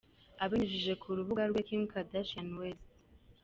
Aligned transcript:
Abinyujije 0.43 0.93
ku 1.01 1.07
rubuga 1.17 1.41
rwe 1.49 1.49
rwa 1.51 1.61
kimkardashianwest. 1.67 2.85